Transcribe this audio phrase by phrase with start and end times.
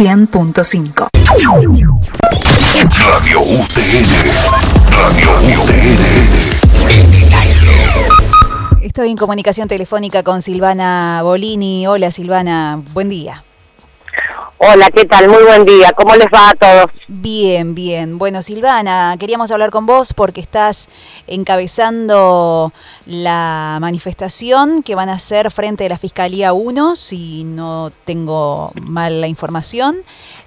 [0.00, 1.08] 100.5.
[1.12, 1.52] Radio
[3.42, 4.08] UTN.
[4.90, 5.30] Radio
[5.60, 6.00] UTN.
[6.88, 8.80] En el aire.
[8.80, 11.86] Estoy en comunicación telefónica con Silvana Bolini.
[11.86, 13.44] Hola Silvana, buen día.
[14.62, 15.26] Hola, ¿qué tal?
[15.30, 15.90] Muy buen día.
[15.96, 16.90] ¿Cómo les va a todos?
[17.08, 18.18] Bien, bien.
[18.18, 20.90] Bueno, Silvana, queríamos hablar con vos porque estás
[21.26, 22.70] encabezando
[23.06, 29.22] la manifestación que van a hacer frente a la Fiscalía 1, si no tengo mal
[29.22, 30.02] la información,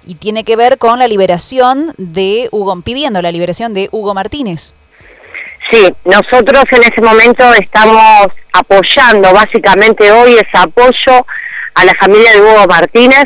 [0.06, 4.74] y tiene que ver con la liberación de Hugo, pidiendo la liberación de Hugo Martínez.
[5.72, 11.26] Sí, nosotros en ese momento estamos apoyando, básicamente hoy es apoyo
[11.74, 13.24] a la familia de Hugo Martínez,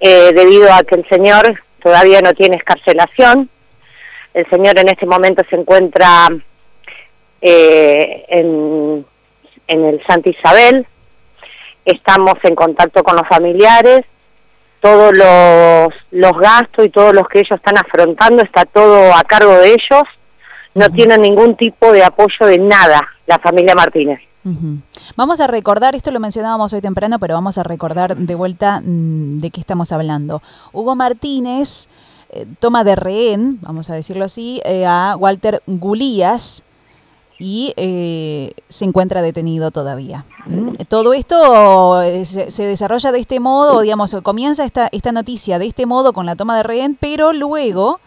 [0.00, 3.48] eh, debido a que el señor todavía no tiene escarcelación.
[4.32, 6.28] El señor en este momento se encuentra
[7.40, 9.04] eh, en,
[9.66, 10.86] en el Santa Isabel.
[11.84, 14.04] Estamos en contacto con los familiares.
[14.80, 19.58] Todos los, los gastos y todos los que ellos están afrontando está todo a cargo
[19.58, 20.04] de ellos.
[20.74, 24.20] No tienen ningún tipo de apoyo de nada la familia Martínez.
[25.16, 29.38] Vamos a recordar, esto lo mencionábamos hoy temprano, pero vamos a recordar de vuelta mm,
[29.38, 30.42] de qué estamos hablando.
[30.72, 31.88] Hugo Martínez
[32.30, 36.62] eh, toma de rehén, vamos a decirlo así, eh, a Walter Gulías
[37.38, 40.24] y eh, se encuentra detenido todavía.
[40.88, 45.86] Todo esto se, se, desarrolla de este modo, digamos, comienza esta, esta noticia de este
[45.86, 47.98] modo con la toma de rehén, pero luego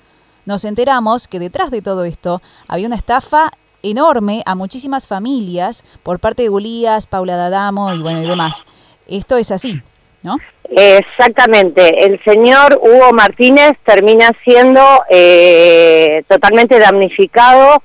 [0.45, 3.51] nos enteramos que detrás de todo esto había una estafa
[3.83, 8.63] enorme a muchísimas familias por parte de Gulías, Paula Dadamo y bueno y demás.
[9.07, 9.81] Esto es así,
[10.23, 10.37] ¿no?
[10.69, 12.05] Exactamente.
[12.05, 17.83] El señor Hugo Martínez termina siendo eh, totalmente damnificado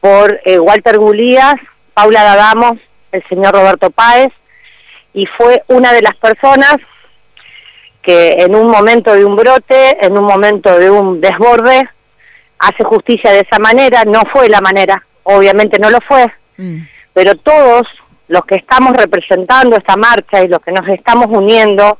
[0.00, 1.54] por eh, Walter Gulías,
[1.94, 2.78] Paula Dadamo,
[3.10, 4.32] el señor Roberto Páez,
[5.14, 6.76] y fue una de las personas
[8.02, 11.88] que en un momento de un brote, en un momento de un desborde,
[12.58, 16.78] hace justicia de esa manera, no fue la manera, obviamente no lo fue, mm.
[17.12, 17.86] pero todos
[18.28, 21.98] los que estamos representando esta marcha y los que nos estamos uniendo,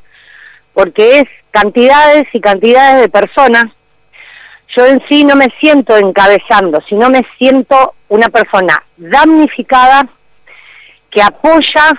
[0.72, 3.66] porque es cantidades y cantidades de personas,
[4.74, 10.08] yo en sí no me siento encabezando, sino me siento una persona damnificada
[11.10, 11.92] que apoya,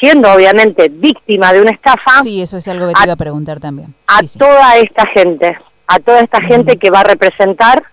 [0.00, 2.22] siendo obviamente víctima de una estafa.
[2.22, 3.94] Sí, eso es algo que te iba a preguntar también.
[4.08, 5.56] A toda esta gente,
[5.86, 7.84] a toda esta gente que va a representar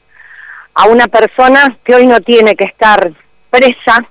[0.79, 3.12] a una persona que hoy no tiene que estar
[3.50, 4.09] presa,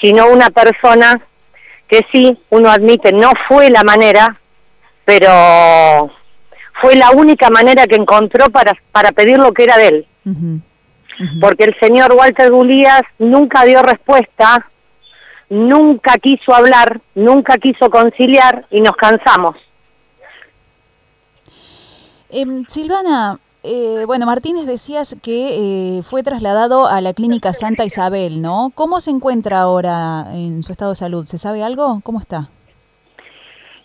[0.00, 1.20] sino una persona
[1.86, 4.40] que sí, uno admite, no fue la manera,
[5.04, 6.10] pero
[6.80, 10.06] fue la única manera que encontró para, para pedir lo que era de él.
[11.38, 14.66] Porque el señor Walter Gulías nunca dio respuesta,
[15.50, 19.56] nunca quiso hablar, nunca quiso conciliar y nos cansamos.
[22.30, 28.42] Em, Silvana, eh, bueno, Martínez decías que eh, fue trasladado a la clínica Santa Isabel,
[28.42, 28.70] ¿no?
[28.74, 31.24] ¿Cómo se encuentra ahora en su estado de salud?
[31.26, 32.00] ¿Se sabe algo?
[32.02, 32.50] ¿Cómo está?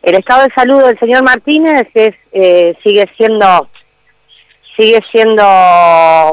[0.02, 3.70] El estado de salud del señor Martínez es, eh, sigue siendo
[4.78, 5.44] sigue siendo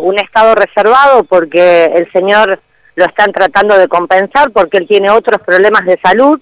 [0.00, 2.60] un estado reservado porque el señor
[2.94, 6.40] lo están tratando de compensar porque él tiene otros problemas de salud.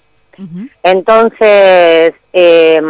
[0.83, 2.81] Entonces, eh,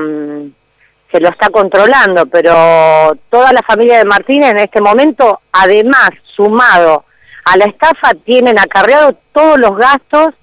[1.16, 7.06] se lo está controlando, pero toda la familia de Martínez en este momento, además, sumado
[7.46, 10.34] a la estafa, tienen acarreado todos los gastos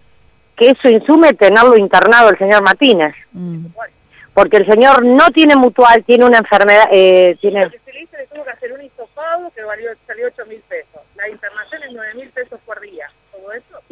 [0.57, 3.15] que eso insume tenerlo internado el señor Martínez.
[3.33, 3.67] Mm.
[4.33, 6.89] Porque el señor no tiene mutual, tiene una enfermedad...
[6.91, 7.67] Eh, tiene...
[7.67, 11.03] le tuvo que hacer un hisopado que valió, salió 8 mil pesos.
[11.17, 13.11] La internación es 9 mil pesos por día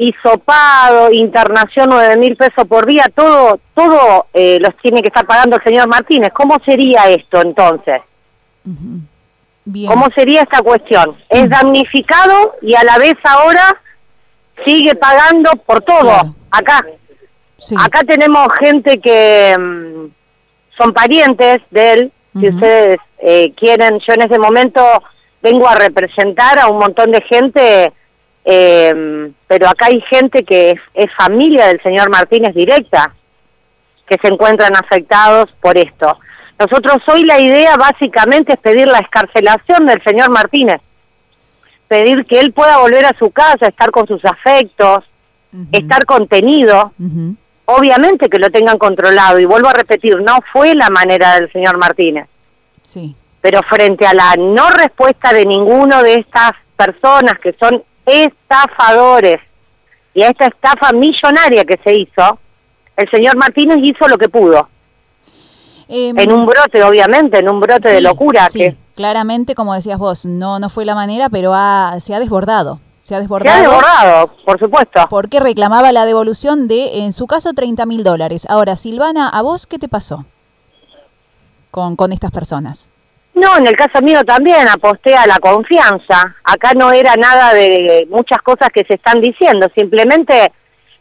[0.01, 5.57] hisopado, internación, nueve mil pesos por día, todo, todo eh, los tiene que estar pagando
[5.57, 6.31] el señor Martínez.
[6.33, 8.01] ¿Cómo sería esto entonces?
[9.87, 11.17] ¿Cómo sería esta cuestión?
[11.29, 13.77] Es damnificado y a la vez ahora
[14.65, 16.35] sigue pagando por todo.
[16.51, 16.85] Acá.
[17.79, 20.07] Acá tenemos gente que mm,
[20.79, 22.13] son parientes de él.
[22.41, 24.81] Si ustedes eh, quieren, yo en ese momento
[25.43, 27.93] vengo a representar a un montón de gente
[28.45, 33.15] eh, pero acá hay gente que es, familia del señor Martínez directa,
[34.07, 36.19] que se encuentran afectados por esto.
[36.59, 40.81] Nosotros hoy la idea básicamente es pedir la escarcelación del señor Martínez,
[41.89, 45.05] pedir que él pueda volver a su casa, estar con sus afectos,
[45.73, 46.93] estar contenido,
[47.65, 51.79] obviamente que lo tengan controlado, y vuelvo a repetir, no fue la manera del señor
[51.79, 52.29] Martínez.
[52.83, 53.17] Sí.
[53.41, 59.41] Pero frente a la no respuesta de ninguno de estas personas que son estafadores
[60.15, 62.39] y a esta estafa millonaria que se hizo,
[62.97, 64.69] el señor Martínez hizo lo que pudo.
[65.89, 68.49] Em, en un brote, obviamente, en un brote de locura.
[68.49, 71.53] Sí, claramente, como decías vos, no, no fue la manera, pero
[72.01, 72.81] se ha desbordado.
[73.01, 73.57] Se ha desbordado.
[73.57, 75.07] Se ha desbordado, por supuesto.
[75.09, 78.47] Porque reclamaba la devolución de, en su caso, 30 mil dólares.
[78.49, 80.27] Ahora, Silvana, ¿a vos qué te pasó
[81.71, 82.89] con, con estas personas?
[83.41, 86.37] No, en el caso mío también aposté a la confianza.
[86.45, 90.53] Acá no era nada de muchas cosas que se están diciendo, simplemente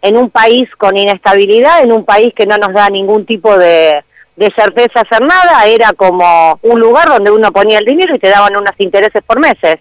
[0.02, 4.02] en un país con inestabilidad, en un país que no nos da ningún tipo de,
[4.38, 8.30] de certeza hacer nada, era como un lugar donde uno ponía el dinero y te
[8.30, 9.76] daban unos intereses por meses,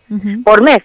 [0.44, 0.80] por mes.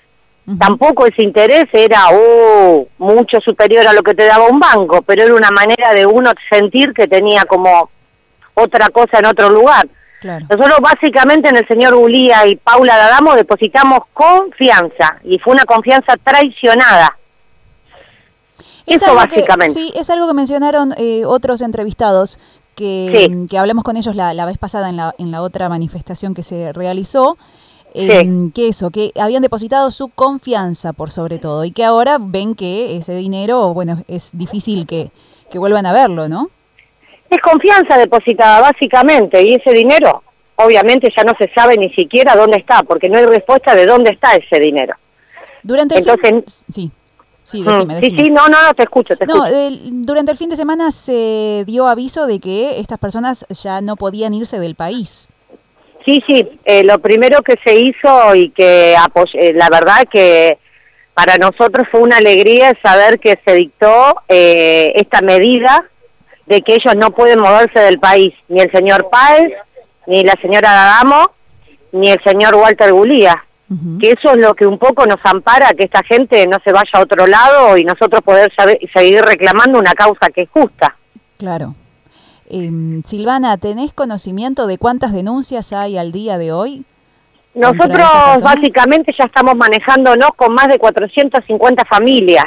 [0.60, 5.24] Tampoco ese interés era uh, mucho superior a lo que te daba un banco, pero
[5.24, 7.90] era una manera de uno sentir que tenía como
[8.54, 9.88] otra cosa en otro lugar.
[10.24, 16.16] Nosotros básicamente en el señor Ulía y Paula Dadamo depositamos confianza y fue una confianza
[16.24, 17.18] traicionada.
[18.86, 19.74] Eso básicamente.
[19.74, 22.40] sí, es algo que mencionaron eh, otros entrevistados
[22.76, 26.34] que, que, hablamos con ellos la, la, vez pasada en la, en la otra manifestación
[26.34, 27.38] que se realizó.
[27.96, 32.56] Eh, que eso, que habían depositado su confianza por sobre todo y que ahora ven
[32.56, 35.12] que ese dinero, bueno, es difícil que,
[35.52, 36.50] que vuelvan a verlo, ¿no?
[37.34, 40.22] Es confianza depositada básicamente y ese dinero
[40.56, 44.12] obviamente ya no se sabe ni siquiera dónde está porque no hay respuesta de dónde
[44.12, 44.94] está ese dinero.
[45.64, 46.44] Durante el fin...
[46.46, 46.92] sí.
[47.46, 49.44] Sí, mm, decime, sí, sí, no, no, no, te escucho, te no,
[50.06, 54.34] durante el fin de semana se dio aviso de que estas personas ya no podían
[54.34, 55.28] irse del país.
[56.06, 60.58] Sí, sí, eh, lo primero que se hizo y que eh, la verdad que
[61.14, 65.90] para nosotros fue una alegría saber que se dictó eh, esta medida
[66.46, 69.54] de que ellos no pueden moverse del país, ni el señor Páez,
[70.08, 71.32] ni la señora Adamo,
[71.92, 73.46] ni el señor Walter Gulía.
[74.00, 76.92] Que eso es lo que un poco nos ampara que esta gente no se vaya
[76.92, 78.52] a otro lado y nosotros poder
[78.94, 80.96] seguir reclamando una causa que es justa.
[81.40, 81.74] Claro.
[82.48, 86.86] Em, Silvana, ¿tenés conocimiento de cuántas denuncias hay al día de hoy?
[87.56, 88.08] Nosotros
[88.44, 92.46] básicamente ya estamos manejándonos con más de 450 familias.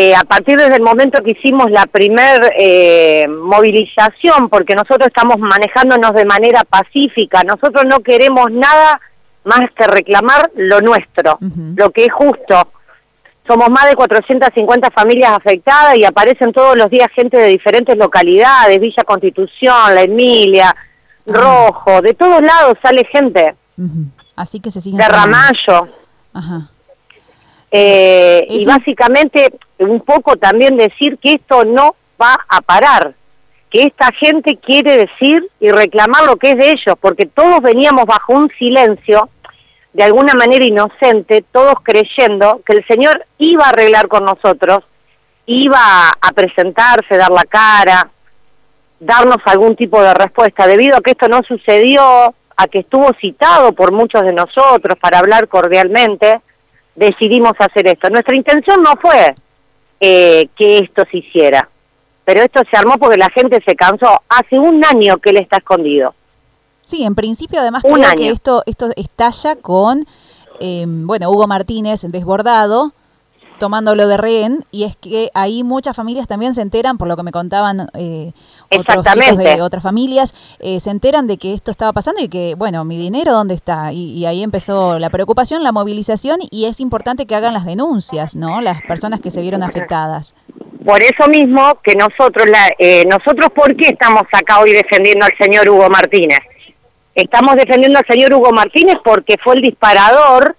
[0.00, 6.12] Eh, a partir del momento que hicimos la primer eh, movilización, porque nosotros estamos manejándonos
[6.12, 9.00] de manera pacífica, nosotros no queremos nada
[9.42, 11.40] más que reclamar lo nuestro,
[11.74, 12.68] lo que es justo.
[13.44, 18.78] Somos más de 450 familias afectadas y aparecen todos los días gente de diferentes localidades,
[18.78, 20.76] Villa Constitución, La Emilia, ah.
[21.26, 23.56] Rojo, de todos lados sale gente.
[24.36, 25.00] Así que se siguen...
[25.00, 25.88] De Ramallo.
[26.34, 26.70] Ajá.
[27.72, 33.14] Eh, y básicamente un poco también decir que esto no va a parar,
[33.70, 38.04] que esta gente quiere decir y reclamar lo que es de ellos, porque todos veníamos
[38.06, 39.28] bajo un silencio,
[39.92, 44.80] de alguna manera inocente, todos creyendo que el Señor iba a arreglar con nosotros,
[45.46, 45.80] iba
[46.20, 48.10] a presentarse, dar la cara,
[49.00, 53.72] darnos algún tipo de respuesta, debido a que esto no sucedió, a que estuvo citado
[53.72, 56.40] por muchos de nosotros para hablar cordialmente,
[56.94, 58.10] decidimos hacer esto.
[58.10, 59.34] Nuestra intención no fue
[60.00, 61.68] eh, que esto se hiciera,
[62.24, 64.20] pero esto se armó porque la gente se cansó.
[64.28, 66.14] Hace un año que él está escondido.
[66.82, 70.06] Sí, en principio además creo que esto, esto estalla con,
[70.60, 72.92] eh, bueno, Hugo Martínez desbordado,
[73.58, 77.22] tomándolo de rehén y es que ahí muchas familias también se enteran, por lo que
[77.22, 78.32] me contaban eh,
[78.76, 82.54] otros chicos de otras familias, eh, se enteran de que esto estaba pasando y que,
[82.56, 83.92] bueno, mi dinero dónde está.
[83.92, 88.60] Y, ahí empezó la preocupación, la movilización y es importante que hagan las denuncias, ¿no?
[88.60, 90.34] Las personas que se vieron afectadas.
[90.84, 95.32] Por eso mismo que nosotros, la, eh, nosotros, ¿por qué estamos acá hoy defendiendo al
[95.38, 96.40] señor Hugo Martínez?
[97.14, 100.57] Estamos defendiendo al señor Hugo Martínez porque fue el disparador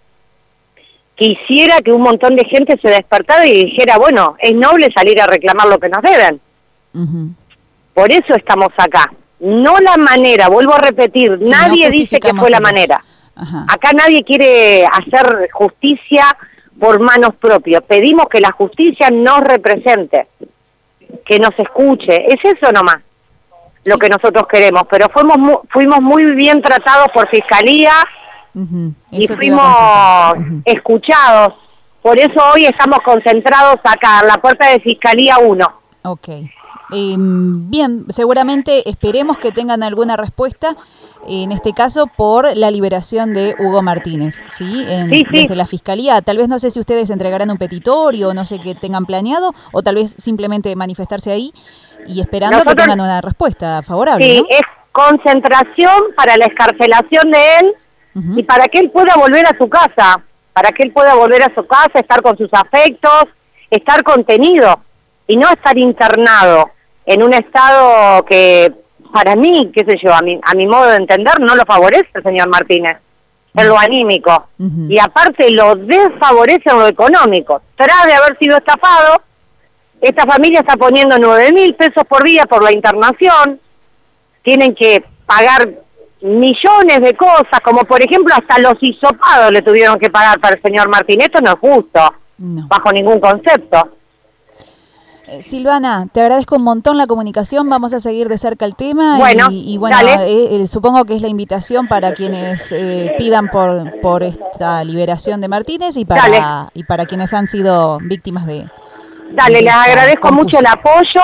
[1.20, 5.28] quisiera que un montón de gente se despertara y dijera, bueno, es noble salir a
[5.28, 6.40] reclamar lo que nos deben.
[7.94, 9.12] Por eso estamos acá.
[9.42, 13.04] No la manera, vuelvo a repetir, nadie dice que fue la manera.
[13.68, 16.26] Acá nadie quiere hacer justicia
[16.80, 17.84] por manos propias.
[17.84, 20.28] Pedimos que la justicia nos represente,
[21.26, 22.34] que nos escuche.
[22.34, 22.98] Es eso nomás
[23.86, 24.84] lo que nosotros queremos.
[24.90, 27.94] Pero fuimos, fuimos muy bien tratados por Fiscalía,
[29.12, 29.68] y fuimos
[30.66, 31.54] escuchados.
[32.02, 35.68] Por eso hoy estamos concentrados acá, en la puerta de Fiscalía 1.
[36.04, 36.30] Ok.
[36.92, 40.76] Em, bien, seguramente esperemos que tengan alguna respuesta,
[41.28, 44.86] en este caso por la liberación de Hugo Martínez, ¿sí?
[44.88, 46.22] En, Desde la Fiscalía.
[46.22, 49.84] Tal vez no sé si ustedes entregarán un petitorio, no sé qué tengan planeado, o
[49.84, 51.52] tal vez simplemente manifestarse ahí
[52.08, 54.26] y esperando que tengan una respuesta favorable.
[54.26, 57.76] Sí, es concentración para la escarcelación de él
[58.16, 60.22] y para que él pueda volver a su casa,
[60.54, 63.26] para que él pueda volver a su casa, estar con sus afectos,
[63.70, 64.82] estar contenido
[65.28, 66.72] y no estar internado
[67.06, 68.74] en un estado que
[69.14, 72.10] para mí, qué sé yo, a mi, a mi modo de entender, no lo favorece
[72.14, 72.98] el señor Martínez
[73.56, 74.50] en lo anímico.
[74.58, 77.62] Y aparte lo desfavorece en lo económico.
[77.76, 79.22] Tras de haber sido estafado,
[80.02, 83.60] esta familia está poniendo nueve mil pesos por día por la internación,
[84.44, 85.70] tienen que pagar
[86.22, 90.62] millones de cosas, como por ejemplo hasta los hisopados le tuvieron que pagar para el
[90.62, 93.90] señor Martínez, esto no es justo, bajo ningún concepto.
[95.28, 99.20] Eh, Silvana, te agradezco un montón la comunicación, vamos a seguir de cerca el tema
[99.52, 102.74] y, bueno, eh, eh, supongo que es la invitación para quienes
[103.18, 108.48] pidan por, por esta liberación de Martínez y para, y para quienes han sido víctimas
[108.48, 108.68] de...
[109.32, 111.22] Dale, les agradezco mucho el apoyo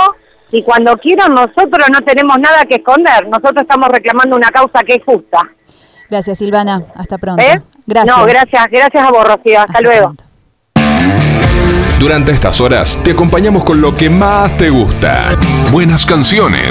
[0.52, 4.96] y cuando quieran nosotros no tenemos nada que esconder, nosotros estamos reclamando una causa que
[4.96, 5.40] es justa.
[6.10, 7.44] Gracias Silvana, hasta pronto.
[7.86, 8.18] Gracias.
[8.18, 10.16] No, gracias, gracias a vos Rocío, hasta, luego.
[12.00, 15.38] Durante estas horas te acompañamos con lo que más te gusta.
[15.72, 16.62] Buenas canciones,